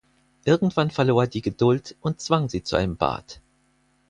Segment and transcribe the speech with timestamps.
[0.45, 3.39] Irgendwann verlor er die Geduld und zwang sie zu einem Bad.